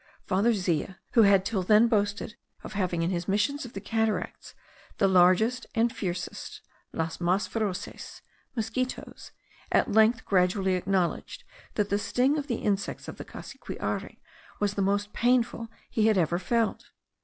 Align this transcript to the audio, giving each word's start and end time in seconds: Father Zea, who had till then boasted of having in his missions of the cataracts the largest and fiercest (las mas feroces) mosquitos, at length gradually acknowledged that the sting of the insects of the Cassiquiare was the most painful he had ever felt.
Father 0.25 0.51
Zea, 0.51 0.97
who 1.11 1.21
had 1.21 1.45
till 1.45 1.61
then 1.61 1.87
boasted 1.87 2.35
of 2.63 2.73
having 2.73 3.03
in 3.03 3.11
his 3.11 3.27
missions 3.27 3.65
of 3.65 3.73
the 3.73 3.79
cataracts 3.79 4.55
the 4.97 5.07
largest 5.07 5.67
and 5.75 5.95
fiercest 5.95 6.61
(las 6.91 7.21
mas 7.21 7.47
feroces) 7.47 8.21
mosquitos, 8.55 9.29
at 9.71 9.91
length 9.91 10.25
gradually 10.25 10.73
acknowledged 10.73 11.43
that 11.75 11.89
the 11.89 11.99
sting 11.99 12.39
of 12.39 12.47
the 12.47 12.55
insects 12.63 13.07
of 13.07 13.17
the 13.17 13.25
Cassiquiare 13.25 14.17
was 14.59 14.73
the 14.73 14.81
most 14.81 15.13
painful 15.13 15.69
he 15.91 16.07
had 16.07 16.17
ever 16.17 16.39
felt. 16.39 16.85